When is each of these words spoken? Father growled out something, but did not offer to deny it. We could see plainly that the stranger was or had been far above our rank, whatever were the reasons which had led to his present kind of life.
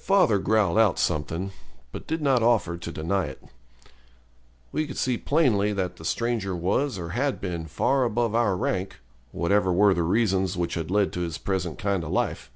Father 0.00 0.40
growled 0.40 0.76
out 0.76 0.98
something, 0.98 1.52
but 1.92 2.08
did 2.08 2.20
not 2.20 2.42
offer 2.42 2.76
to 2.76 2.90
deny 2.90 3.26
it. 3.26 3.40
We 4.72 4.88
could 4.88 4.98
see 4.98 5.16
plainly 5.16 5.72
that 5.72 5.98
the 5.98 6.04
stranger 6.04 6.56
was 6.56 6.98
or 6.98 7.10
had 7.10 7.40
been 7.40 7.66
far 7.68 8.02
above 8.02 8.34
our 8.34 8.56
rank, 8.56 8.96
whatever 9.30 9.72
were 9.72 9.94
the 9.94 10.02
reasons 10.02 10.56
which 10.56 10.74
had 10.74 10.90
led 10.90 11.12
to 11.12 11.20
his 11.20 11.38
present 11.38 11.78
kind 11.78 12.02
of 12.02 12.10
life. 12.10 12.50